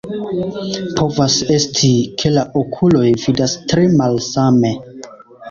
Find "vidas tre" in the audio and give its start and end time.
3.27-3.87